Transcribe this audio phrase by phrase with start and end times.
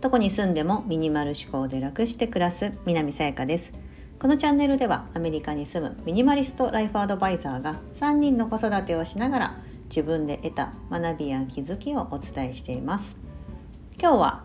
[0.00, 3.72] どこに住んでもミニマル思考で楽して暮らす南さやかです。
[4.18, 9.56] このチャンネルではアメリカに住むミニマリストライフアドバイザーが3人の子育てをしながら
[9.88, 13.16] 自分で得た学びや気づきをお伝えしています。
[14.00, 14.44] 今日は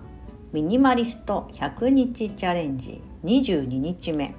[0.51, 4.35] ミニマリスト100日チャレンジ22日目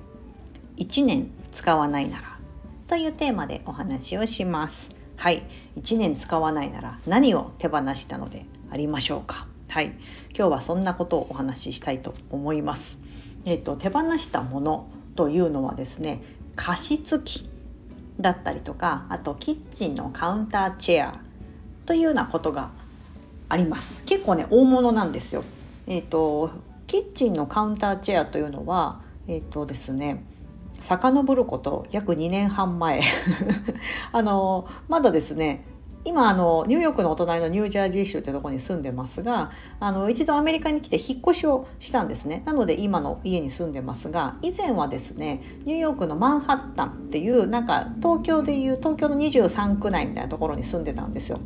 [0.76, 2.38] 1年使わないなら
[2.86, 4.99] というテーマでお話をします。
[5.20, 5.42] はい。
[5.76, 9.46] 1年使わないなら何を手放したのでありましょうか？
[9.68, 9.88] はい。
[10.34, 12.98] 今日はそんなことをお話ししたいと思います。
[13.44, 16.22] えっ、と手放したものというのはですね
[16.56, 17.50] 加湿器
[18.18, 21.20] だったりとかあとキッチンのカウンターチェア
[21.84, 22.70] というようなことが
[23.50, 24.02] あります。
[24.04, 25.44] 結構ね大物なんですよ。
[25.86, 26.50] えっ、と
[26.86, 30.24] キッチンのカウンターチェアというのはえっ、とですね
[30.80, 33.02] 遡ること約2年半前
[34.12, 35.64] あのまだですね
[36.02, 51.38] 今あのニューヨークのお隣のニュージャージー州ってとこに住んでますがあの一度アメリカに来て引っ越しをしたんですねなので今の家に住んでますが以前はですねニューヨークのマンハッタンっていうなんか東京でいう東京の23区内みたいなところに住んでたんですよ。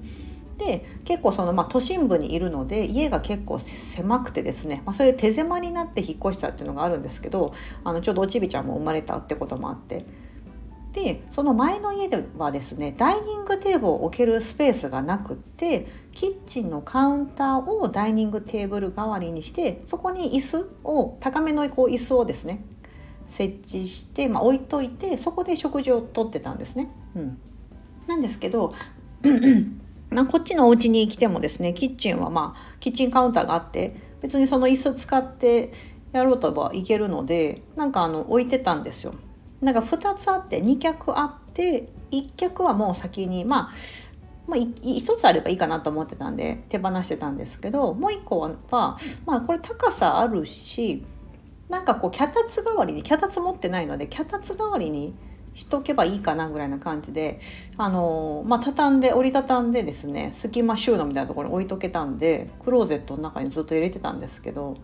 [0.58, 10.04] で結構その、まあ、都心部にいるので家が結構狭くてですね、まあ、そういう手狭になって引っ越したっていうのがあるんですけどあのちょうどおちびちゃんも生まれたってこともあって
[10.92, 22.64] でその前の家ではですねダイニングテーブルを置けるスペースがなくってキッチンのカウンターをダイニングテーブル代わりにしてそこに椅子を高めのこう椅子をですね
[23.28, 26.88] 設置して、まあ、置いといてそこで食事をとってたんですね。
[27.16, 27.40] うん、
[28.06, 28.72] なんですけど
[30.10, 35.72] なこっちのお家に来てもですねキッチンはまあキッチンカウンターがあって別にその椅子使って
[36.12, 39.14] やろうとはいけるのでなんかあの置いてたんですよ。
[39.60, 43.74] なんか2つあって2脚あって1脚はもう先にまあ
[44.46, 48.50] まあ、1つあればいいかなと思ってたんで手放してたんですけどもう1個は、
[49.24, 51.02] まあ、これ高さあるし
[51.70, 55.14] なんかこう脚立代わりに脚立持ってないので脚立代わりに
[55.54, 57.40] しとけばいいかなぐらいな感じで
[57.76, 64.74] あのまあ畳んで折りたたんでですね隙間収納みたいなところに置いとけたんでクローゼットの中にずっと入れてたんですけど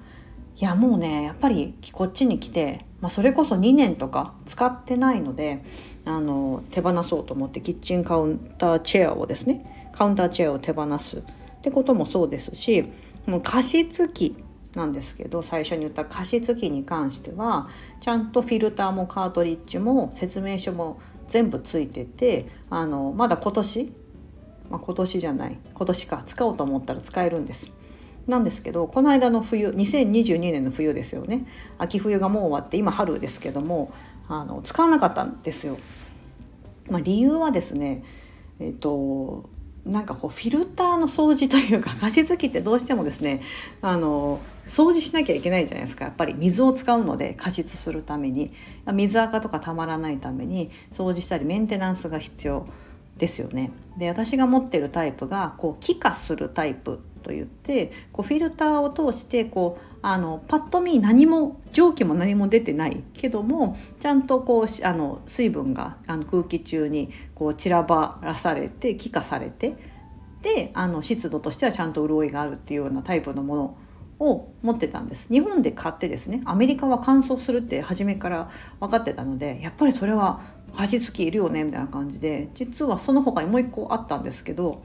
[0.57, 5.63] いやもうねやっぱりこっちに来て、まあ、それこそ2年とか使ってないので
[6.05, 11.23] あの手放そうと思ってキッチンカウンターチェアをですねカウンターチェアを手放すっ
[11.63, 12.85] てこともそうですし
[13.27, 14.37] もう加湿器
[14.75, 17.69] なんですけど最初に言った加湿器に関しては
[18.01, 23.93] ちゃんとフィルターもカートリッジも説明書も全部ついててあのまだ今年、
[24.71, 27.73] まあ、今年じゃない今年か使おうと思ったら使えるんです。
[28.27, 31.47] なんですけどこの間の冬2022年の冬ですよね
[31.79, 33.93] 秋冬がもう終わって今春ですけども
[34.29, 35.79] あの使わなかったんですよ。
[36.89, 38.05] まあ、理由はですね
[38.61, 39.49] えっ、と
[39.85, 43.43] なんかこうフィルターの掃除というか加湿器ってどうしてもですね
[43.81, 48.53] あの掃除しなきゃいけないじゃないですかやっぱり水を使うので加湿するために
[48.93, 52.67] 水垢とかたまらないために掃除したりメンテナンスが必要
[53.17, 53.71] ですよね。
[53.99, 69.77] で私が持ってるタイプがこう気化するタイプと言ってこうフィルターを通してこうあのパッと見何も蒸気も何も出てないけどもちゃんとこうあの水分があの空気中にこう散らばらされて気化されて
[70.43, 73.77] であの湿度としてはちゃんと潤いがあるっていうようなタイプのもの
[74.21, 75.27] を持ってたんです。
[75.31, 80.41] 日本で買ってですねアメリカは乾燥するって初めから分かってたのでやっぱりそれは
[80.77, 84.83] 味付きいるよねみたいな感じで実はその他にもう一個あったんですけど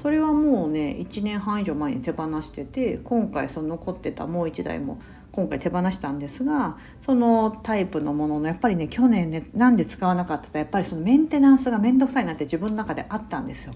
[0.00, 5.00] それはもうね1年半以上前に手放してて今回その残ってたもう1台も
[5.32, 13.74] 今回手放したんですがそのタイプのもののやっぱりね去年ねなんで使わなかったかやっぱりそのメンテナンスが面倒くさいなって自分の中であったんですよ。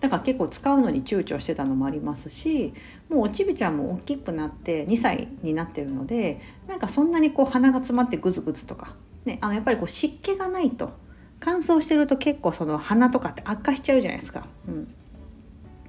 [0.00, 2.72] だから結構使うのに躊躇してたのもありますし
[3.10, 8.96] もうおちびちゃんも大きくなって2歳になってるのでなんかそんなにこう鼻が詰まってグズグズとか、
[9.26, 10.92] ね、あのやっぱりこう湿気がないと
[11.38, 14.46] 乾燥してると結構その鼻とかって悪化しちゃうじゃないですか。
[14.66, 14.94] うん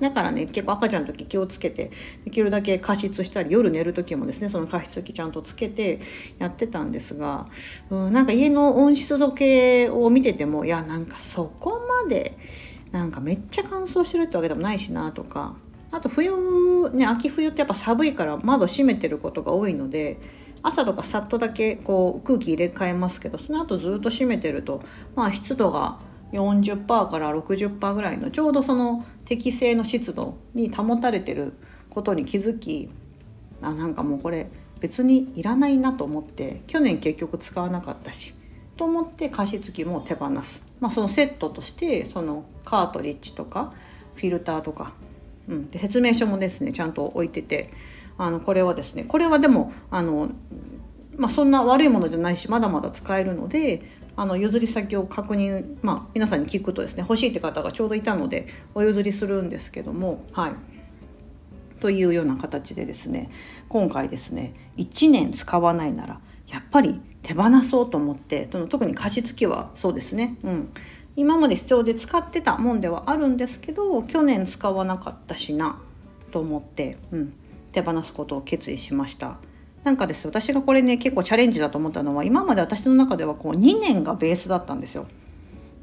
[0.01, 1.91] だからね結構赤ちゃんの時気をつけて
[2.25, 5.99] できるだけ加湿したり夜寝る時もですねその加湿器ちゃんとつけて
[6.39, 7.47] やってたんですが
[7.89, 12.37] うんなんか家の温湿度計を見ててもいやなんかそこまで
[12.91, 15.55] なんかめっちゃ乾燥してるってわけでもないしなとか
[15.91, 20.17] あと冬ね秋冬ってやっぱ寒いから窓閉めてることが多いので
[20.63, 24.83] 朝とかさっとだけこう空気入れ替えますけどその後ずっと閉めてると
[25.15, 25.99] まあ湿度が
[26.31, 31.53] 40%から60%ぐらいのちょうどその適正の湿度に保たれてる
[31.89, 32.89] ことに気づき
[33.61, 34.51] あなんかもうこれ
[34.81, 38.33] 別にいらないなと思って去年結局使わなかったし
[38.75, 43.71] と思って加湿器も手放す、まあ、そのセットとしてそのカートリッジとか
[44.15, 44.91] フィルターとか、
[45.47, 47.71] うん、で説明書もですねちゃんと置いてて
[48.17, 50.29] あのこれはですねこれはでもあの、
[51.15, 58.45] まあ、そんな悪いものじゃないしまだまだ使えるのであの譲り先を確認、まあ、皆さんに聞くとですね欲しいって方がちょうどいたので
[58.75, 60.51] お譲りするんですけどもはい。
[61.79, 63.31] というような形でですね
[63.67, 70.71] 今回ですね1年使わないならやっぱり手放そうと思ってその特に加湿器はそうですね、うん、
[71.15, 75.81] 今まで必要で使ってたもんではあるんですけど去年使わなかったしな
[76.29, 77.33] と思って、うん、
[77.71, 79.39] 手放すことを決意しました。
[79.83, 85.07] なんかです私がこれね結構チャレンジだと思ったのは今まで私の中ではこう2年がベースだったんですよ。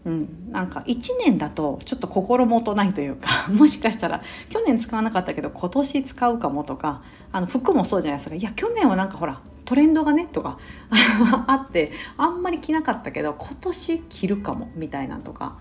[0.05, 7.03] うん、なんか1年だとちょっと心もとないというか もしかしたら去年使わなかったけど今年使うかもとか
[7.33, 8.37] あの服もそうじゃないですか。
[8.37, 10.59] いや去年はなんかほらトレンドがねとか
[11.47, 15.57] あってあんまり着なかったけど今年着るかもみたいなとか。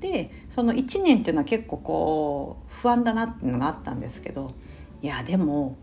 [0.00, 4.50] でその1年っていうのは結構こう不安だなっていうのがあったんですけど
[5.00, 5.76] いやでも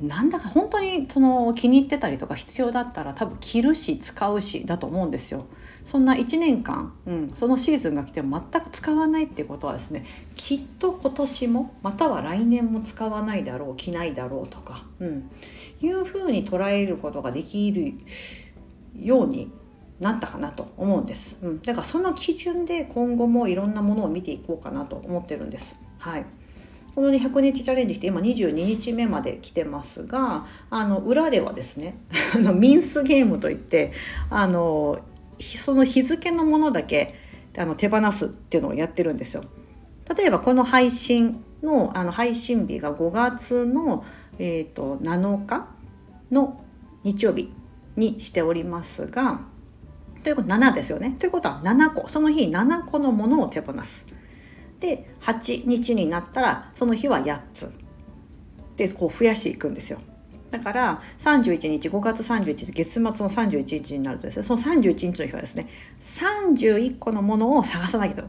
[0.00, 5.46] なんだか本当にその気に入ってたりとか必要だったら多分着るし使うしだと思うんですよ。
[5.84, 10.04] そんな1年間、うん、そのシーズンが来ても全く使わないっていうことはですね
[10.34, 15.30] きっと今年もまたは来年も使わないだろう着ないだろうとか、うん、
[15.80, 17.94] いうふうに捉えることができる
[18.94, 19.50] ように
[19.98, 25.74] なったかなと思うんです、うん、だからその基準で今後もいろんなものを見ていこうかなと思ってるんです。
[25.98, 26.26] はい
[26.98, 31.96] この、ね、100日チャレンジして今22日目まで来てますがあの裏ではですね
[32.34, 33.92] あのミンスゲームといって
[34.30, 34.98] あの
[35.38, 37.14] その日付のものだけ
[37.56, 39.44] あの手放すっていうのをやってるんですよ。
[40.12, 44.04] 例えばこの配信のあの配信日が5月の、
[44.40, 45.68] えーと、7日
[46.32, 46.60] の
[47.04, 47.52] 日曜日
[47.94, 49.42] にしておりますが
[50.24, 51.14] ということ7ですよね。
[51.20, 54.04] ということは7個その日7個のものを手放す。
[54.80, 57.72] で8日になったらその日は8つ。
[58.76, 59.98] でこう増やしていくんですよ。
[60.50, 65.68] だから31日5月31日月末の31日になるとですねその31日の日はですね
[66.00, 68.28] 31個のものを探さなきゃと。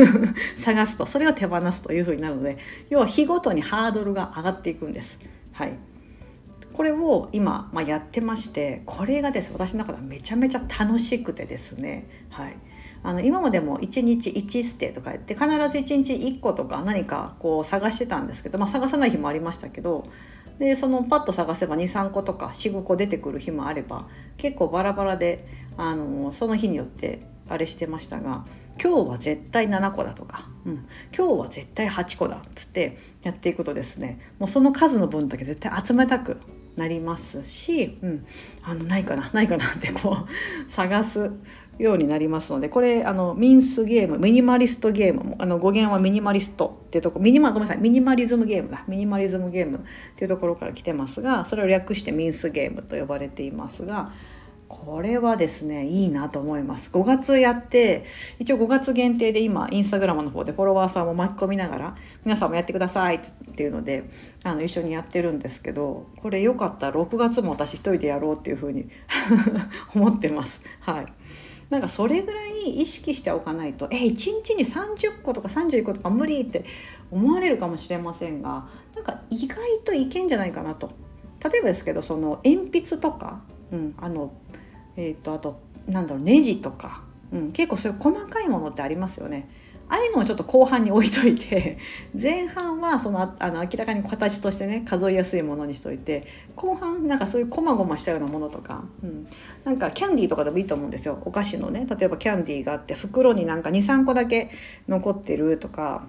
[0.56, 1.06] 探すと。
[1.06, 2.58] それを手放すというふうになるので
[2.88, 5.18] 要は日ごとにハードルが上がっていくんです。
[5.52, 5.72] はい。
[6.72, 12.56] これを今、まあ、やってましてこれがです私の中ではめちゃめちゃ楽しくてですね、はい、
[13.02, 20.04] あの今までも1日1ステとか言って必ず1日1個とか何かこう探してたんですけど、まあ、探さない日もありましたけど
[20.58, 24.06] でそのパッと探せば23個とか45個出てくる日もあれば
[24.36, 25.46] 結構バラバラで
[25.78, 28.44] あのその日によってあれしてましたが
[28.82, 30.86] 今日は絶対7個だとか、うん、
[31.16, 36.40] 今日は絶対8個だっつってやっていくとですねもうその数の分だけ絶対集めたく
[36.76, 38.26] なりますし、うん、
[38.62, 40.18] あのないかな ないかなってこ
[40.68, 41.30] う探す
[41.78, 48.84] ようになりますのでこれあのミンスゲームミニマリストゲームあの語源はミニマリストっていうとこミニマごめんなさいミニマリズムゲームだ。
[48.86, 49.80] ミニマリズムゲームっ
[50.16, 54.12] ていうところから来てますがそれを略してミンスゲームと呼ばれていますが
[54.70, 56.90] これはですねいいなと思います。
[56.92, 58.04] 5月やって
[58.38, 63.20] 一応5月限定で今インスタグラムの方でフォロワーさんも巻き込みながら皆さんもやってくださいっ
[63.56, 64.08] ていうので
[64.44, 68.88] あの一緒にやってるんですけどこれよかったら6月も私一人でやろうっていうふうに
[69.92, 70.62] 思ってます。
[70.78, 71.06] はい。
[71.68, 76.64] なんかそれぐらい意識しておかないとえ1日に30個とか31個とか無理って
[77.10, 80.92] 思われるかもしれませんがなんか意外といけんじゃないかなと。
[81.42, 84.32] 例えばですけどその鉛筆とか、うん、あの
[84.96, 89.48] えっ、ー、とあとなんだろうネジとか、うん、結構そういう細かいものってありますよね。
[89.90, 91.76] ああいうのをちょっと後半に置いといて
[92.20, 99.26] 前半はそのあの明らかに形としてね数えやすいものにしといて後半なんかそういうこまごましたようなものとか、うん、
[99.64, 101.18] なんかキャンディーとかでもいいと思うんですよ。
[101.24, 104.50] お菓子のね例えばキャンディーがあって袋になんか23個だけ
[104.88, 106.06] 残ってるとか。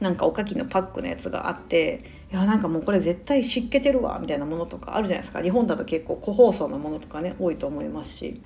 [0.00, 8.40] なんかおかきのパックのやつがあっていやなんかもうこれ絶対湿気てるわみたいなものとかあるじゃないですか日本だと結構個包装のものとかね多いと思いますし。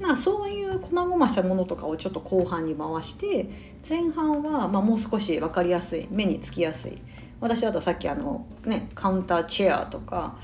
[0.00, 3.50] なそういう細々したものとかをちょっと後半に回して
[3.86, 6.98] 前半はまもう少し分かりやすい目につきやすい
[7.38, 10.36] 私だとさっきあのねカウンターチェアとか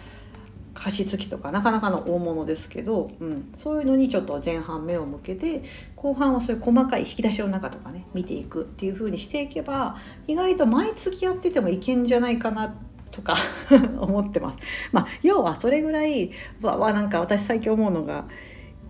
[0.77, 5.63] 加湿器とかなかなかの大物ですけど、うん、そういうのにちょっと前半目を向けて
[5.97, 12.75] 後半はそういう細かい引き出しの中とかね見ていくっていう風にしていけば意外と毎月やっててもいけんじゃないかな
[13.11, 13.37] とか
[13.99, 14.59] 思ってます。
[14.93, 16.31] まあ、要はそれぐらい
[16.61, 18.27] わわなんか私最近思うのが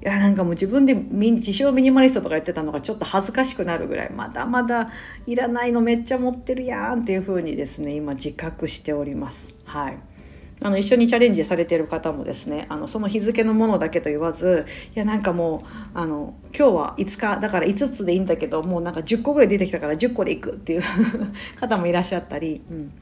[0.03, 4.91] いやなんかもう自分で自称ミニマリストとか言ってたのがちょっと恥ずかしくなるぐらいまだまだ
[5.27, 9.55] いらないのめっちゃ持ってるやんっていう風にですね今自覚しております。
[9.65, 10.16] はい
[10.61, 20.83] あの一緒にチャレンジされてる方もですねあのその日付のものだけと言わずいやなんかもうあの今日は5日だから5つでいいんだけどもうなんか10個ぐらい出てきたから10個でいくっていう
[21.57, 22.63] 方もいらっしゃったり。
[22.71, 22.93] うん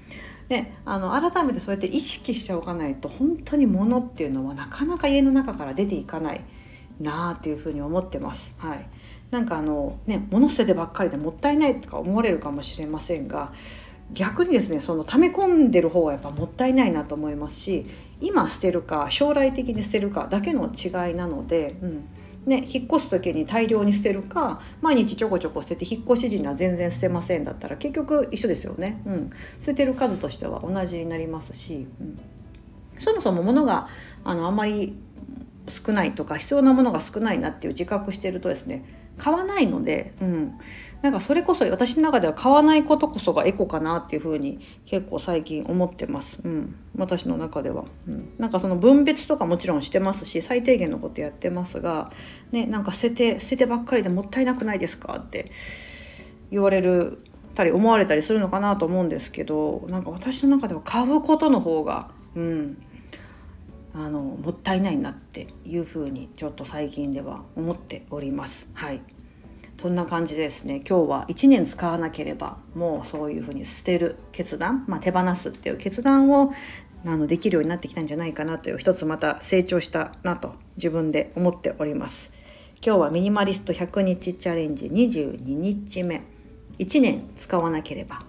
[0.49, 6.43] であの改めてそうやって意識しておかないと本当に物っていうのはなかなか家の中から出ていかない
[7.01, 8.55] なあっていうふうに思ってます。
[8.59, 8.87] はい、
[9.31, 13.53] なんかあのね物捨ててばっかりでもったいないとか思われるかもしれませんが
[14.13, 17.87] 逆にですねその溜め込んでる方はやっぱもったいないなと思いますし
[18.21, 22.09] 今捨てるか将来的に捨てるかだけの違いなので、うん。
[22.47, 29.31] ね、引っ越す時に大量に捨てるか毎日ちょこちょこ捨てて引っ越し時には全然捨てませんだったら結局一緒ですよね、うん、
[29.61, 32.21] 捨ててる数としては同じになりますし、うん、
[32.99, 33.89] そもそも物が
[34.25, 34.95] あのあんまり
[35.69, 38.85] 少ないとか必要なものが少ないなっていう自覚してるとですね
[39.17, 40.55] 買わないので、うん、
[41.03, 52.11] なんかそれこそ私の中では買わないことこそがエコかなっていうふうに結構最近思ってます、うん、私の中では、うん、なんかその分別とかもちろんしてますし最低限のことやってますが、
[52.51, 55.53] ね、なんか捨てて捨ててばっかりでもったいなくないですかって
[56.51, 57.23] 言われる
[57.55, 62.83] たり思われたりするのかなと思うんですけどなんか私の中では買うことの方が、うん、
[63.95, 68.69] あのもったいないなっていうふうにちょっと最近では思っております。
[68.75, 69.01] はい。
[69.81, 76.55] そんな感じですね今日は1年使わなければもうそういうふうに捨てる決断、まあ、手放すっていう決断を
[77.05, 82.31] あのできるようになってきたんじゃないかなという一つまた成長したなと自分で思っております。
[82.87, 86.23] 今日はミニマリスト100日チャレンジ22日目。
[86.79, 88.21] 1年使わなければ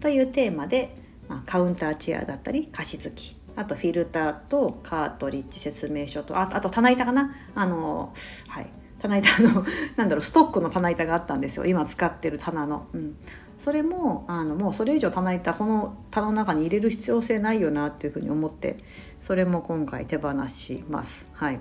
[0.00, 0.96] というテーマで、
[1.28, 7.34] まあ、カウンターチェアだったり加湿器あとフィルターとカートリッジ説明書とあと棚板かな？
[7.54, 8.12] あの
[8.48, 8.66] はい。
[9.00, 9.64] 棚板の
[9.96, 11.66] なんだろうストックの棚板があったんですよ。
[11.66, 12.86] 今使ってる棚の。
[12.92, 13.16] うん。
[13.58, 18.78] それもあのもうそれ以上棚板この棚の中に入れる必要性ないよなっていうふうに思って
[19.24, 21.26] それも今回手放します。
[21.32, 21.60] はい、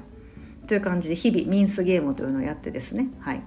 [0.67, 3.43] という感じで日々ミンスゲームというのをやってですね、はい、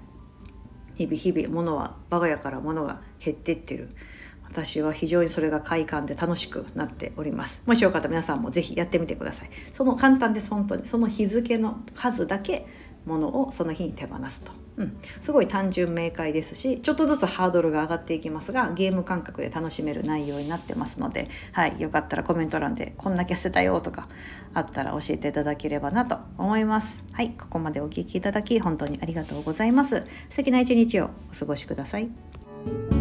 [0.94, 3.88] 日々日々物は我が家から物が減ってってる。
[4.54, 12.64] 私は非常にそれが快感で楽しくなっておりますもしよかったら皆さんも是非やってみてくださいその簡単です本当にその日付の数だけ
[13.04, 24.08] ものをその日に手放すと、うん、すごい単純明快ですしちょっとずつハードルが上がっていきますがゲーム感覚で楽しめる内容になってますので、はい、よかったらコメント欄で「こんだけ捨てたよ」とか
[24.54, 27.04] あったら教えていただければなと思います。
[27.12, 30.04] はい、ここまでお聴きいただき本当にありがとうございます。
[30.30, 32.93] 素敵な一日をお過ごしください。